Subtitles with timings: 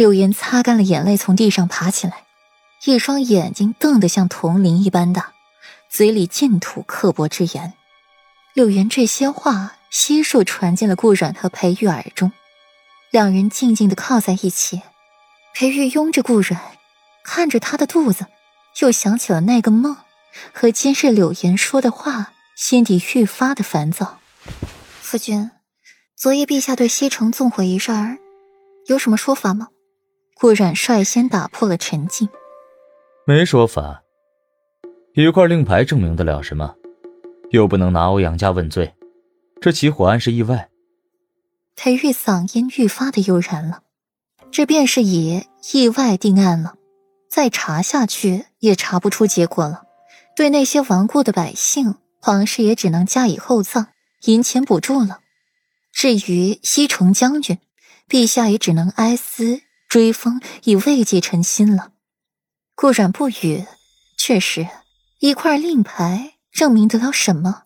[0.00, 2.24] 柳岩擦干了眼泪，从地上爬起来，
[2.86, 5.34] 一双眼睛瞪得像铜铃一般大，
[5.90, 7.74] 嘴里尽吐刻薄之言。
[8.54, 12.32] 柳岩这些话悉数传进了顾阮和裴玉耳中，
[13.10, 14.80] 两人静静的靠在一起。
[15.52, 16.58] 裴玉拥着顾阮，
[17.22, 18.24] 看着他的肚子，
[18.78, 19.98] 又想起了那个梦
[20.54, 24.18] 和监视柳岩说的话，心底愈发的烦躁。
[25.02, 25.50] 夫君，
[26.16, 28.16] 昨夜陛下对西城纵火一事儿，
[28.86, 29.68] 有什么说法吗？
[30.40, 32.26] 顾冉率先打破了沉静，
[33.26, 34.02] 没说法。
[35.12, 36.74] 一块令牌证明得了什么？
[37.50, 38.94] 又不能拿欧阳家问罪。
[39.60, 40.70] 这起火案是意外。
[41.76, 43.82] 裴玉嗓音愈发的悠然了。
[44.50, 46.76] 这便是以意外定案了，
[47.28, 49.82] 再查下去也查不出结果了。
[50.34, 53.88] 对那些顽固的百姓，皇室也只能加以厚葬，
[54.24, 55.20] 银钱补助了。
[55.92, 57.58] 至于西城将军，
[58.08, 59.60] 陛下也只能哀思。
[59.90, 61.92] 追风已慰藉臣心了。
[62.76, 63.66] 顾然不语。
[64.16, 64.68] 确实，
[65.18, 67.64] 一块令牌证明得了什么？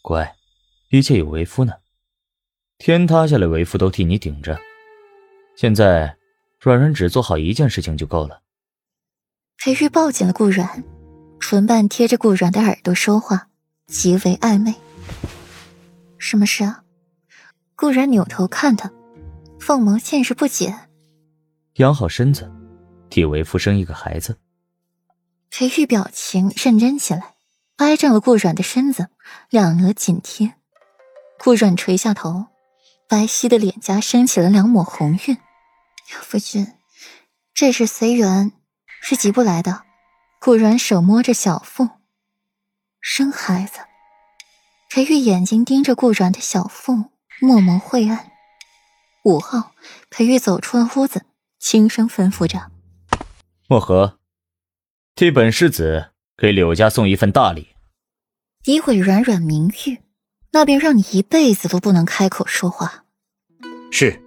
[0.00, 0.34] 乖，
[0.90, 1.74] 一切有为夫呢。
[2.78, 4.58] 天塌下来，为夫都替你顶着。
[5.56, 6.16] 现在，
[6.58, 8.40] 软软只做好一件事情就够了。
[9.58, 10.82] 裴玉抱紧了顾软，
[11.38, 13.48] 唇瓣贴着顾软的耳朵说话，
[13.86, 14.74] 极为暧昧。
[16.16, 16.84] 什么事啊？
[17.76, 18.90] 顾然扭头看他，
[19.58, 20.74] 凤眸见是不解。
[21.80, 22.52] 养好身子，
[23.08, 24.38] 替为夫生一个孩子。
[25.48, 27.36] 裴玉表情认真起来，
[27.76, 29.08] 挨正了顾软的身子，
[29.48, 30.52] 两额紧贴。
[31.38, 32.48] 顾软垂下头，
[33.08, 35.38] 白皙的脸颊升起了两抹红晕。
[36.06, 36.70] 夫君，
[37.54, 38.52] 这事随缘，
[39.00, 39.84] 是急不来的。
[40.38, 41.88] 顾软手摸着小腹，
[43.00, 43.80] 生孩子。
[44.90, 47.04] 裴玉眼睛盯着顾软的小腹，
[47.40, 48.30] 默默晦暗。
[49.24, 49.70] 午后，
[50.10, 51.24] 裴玉走出了屋子。
[51.60, 52.72] 轻声吩咐着
[53.68, 54.18] ：“墨荷，
[55.14, 57.68] 替本世子给柳家送一份大礼。
[58.64, 59.98] 诋毁软软名誉，
[60.52, 63.04] 那便让你一辈子都不能开口说话。”
[63.92, 64.20] 是。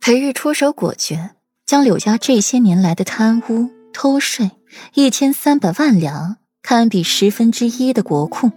[0.00, 1.30] 裴玉出手果决，
[1.64, 4.50] 将柳家这些年来的贪污、偷税
[4.92, 8.50] 一千三百万两，堪比十分之一的国库，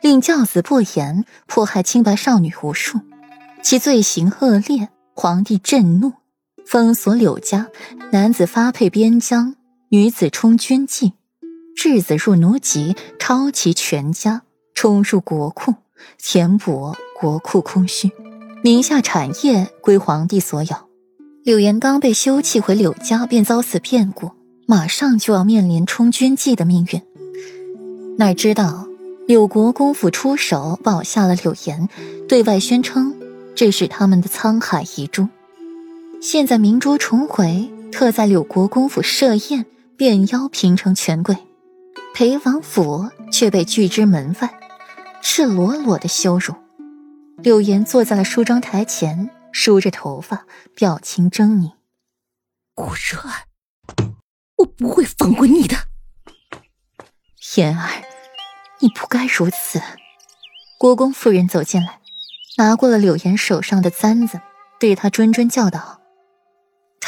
[0.00, 3.00] 令教子不严，迫害清白少女无数，
[3.62, 6.12] 其罪行恶劣，皇帝震怒。
[6.68, 7.66] 封锁柳家，
[8.12, 9.54] 男子发配边疆，
[9.88, 11.12] 女子充军妓，
[11.74, 14.42] 质子入奴籍，抄其全家，
[14.74, 15.72] 充入国库，
[16.18, 18.12] 填补国库空虚，
[18.62, 20.76] 名下产业归皇帝所有。
[21.42, 24.32] 柳岩刚被休弃回柳家，便遭此变故，
[24.66, 27.00] 马上就要面临充军妓的命运。
[28.18, 28.86] 哪知道
[29.26, 31.88] 柳国公府出手保下了柳岩，
[32.28, 33.14] 对外宣称
[33.54, 35.26] 这是他们的沧海遗珠。
[36.20, 39.64] 现在明珠重回，特在柳国公府设宴，
[39.96, 41.36] 便邀平城权贵。
[42.12, 44.58] 裴王府却被拒之门外，
[45.22, 46.54] 赤裸裸的羞辱。
[47.36, 51.70] 柳岩坐在了梳妆台前，梳着头发，表情狰狞。
[52.74, 53.46] 顾然，
[54.56, 55.76] 我不会放过你的。
[57.56, 58.02] 言儿，
[58.80, 59.80] 你不该如此。
[60.78, 62.00] 国公夫人走进来，
[62.56, 64.40] 拿过了柳岩手上的簪子，
[64.80, 65.97] 对她谆谆教导。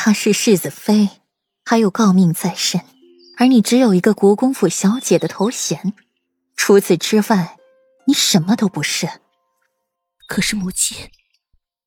[0.03, 1.11] 她是世子妃，
[1.62, 2.81] 还有诰命在身，
[3.37, 5.93] 而你只有一个国公府小姐的头衔，
[6.56, 7.59] 除此之外，
[8.06, 9.06] 你什么都不是。
[10.27, 11.10] 可是母亲，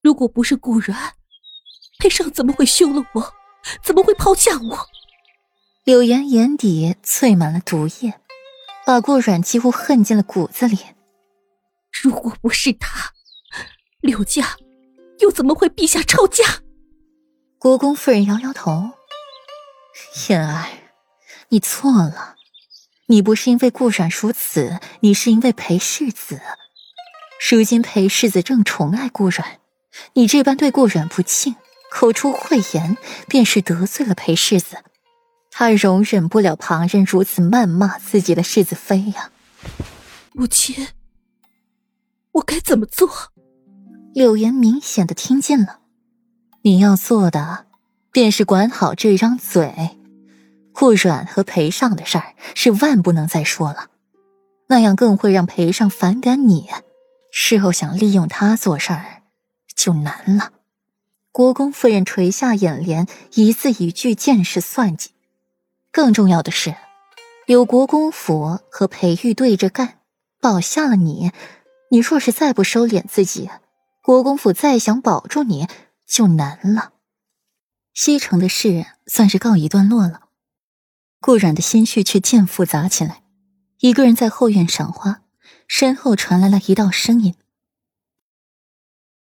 [0.04, 1.14] 如果不是顾然，
[1.98, 3.34] 裴尚怎么会休了我？
[3.82, 4.88] 怎么会抛下我？
[5.84, 8.22] 柳岩眼底淬满了毒液，
[8.86, 10.78] 把顾阮几乎恨进了骨子里。
[12.04, 13.12] 如果不是他，
[14.02, 14.56] 柳家
[15.18, 16.44] 又怎么会陛下抄家？
[17.64, 18.92] 国公夫人摇摇头
[20.28, 20.66] ：“燕儿，
[21.48, 22.36] 你错了。
[23.06, 26.42] 你不是因为顾阮如此，你是因为裴世子。
[27.50, 29.62] 如今裴世子正宠爱顾阮，
[30.12, 31.56] 你这般对顾阮不敬，
[31.90, 32.98] 口出秽言，
[33.30, 34.84] 便是得罪了裴世子。
[35.50, 39.32] 他容忍不了旁人如此谩骂自己的世子妃呀。”
[40.36, 40.90] 母亲，
[42.34, 43.32] 我该怎么做？
[44.14, 45.80] 柳岩明显的听见了。
[46.66, 47.66] 你要做的，
[48.10, 49.98] 便是管好这张嘴。
[50.72, 53.88] 顾阮和裴尚的事儿是万不能再说了，
[54.68, 56.70] 那样更会让裴尚反感你，
[57.34, 59.24] 事后想利用他做事儿
[59.76, 60.52] 就难了。
[61.34, 65.10] 国公夫人垂下眼帘，一字一句见识算计。
[65.92, 66.76] 更重要的是，
[67.46, 70.00] 有国公府和裴玉对着干，
[70.40, 71.34] 保下了你。
[71.92, 73.50] 你若是再不收敛自己，
[74.02, 75.68] 国公府再想保住你。
[76.06, 76.94] 就难了。
[77.94, 80.30] 西城的事算是告一段落了。
[81.20, 83.24] 顾阮的心绪却渐复杂起来，
[83.80, 85.22] 一个人在后院赏花，
[85.68, 87.36] 身后传来了一道声音：“